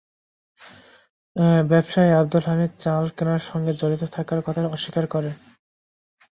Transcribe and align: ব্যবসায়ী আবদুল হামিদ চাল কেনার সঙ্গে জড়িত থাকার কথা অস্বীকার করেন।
ব্যবসায়ী 1.65 2.11
আবদুল 2.11 2.43
হামিদ 2.45 2.71
চাল 2.79 3.03
কেনার 3.17 3.41
সঙ্গে 3.49 3.71
জড়িত 3.73 4.03
থাকার 4.15 4.39
কথা 4.45 4.61
অস্বীকার 4.67 5.05
করেন। 5.07 5.35